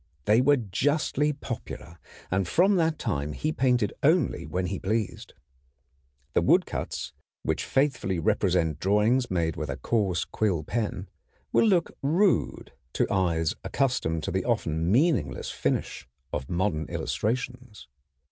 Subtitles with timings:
[0.25, 1.99] They were justly popular,
[2.31, 5.35] and from that time he painted only when he pleased.
[6.33, 11.07] The woodcuts, which faithfully represent drawings made with a coarse quill pen,
[11.53, 17.87] will look rude to eyes accustomed to the often meaningless finish of modern illustrations.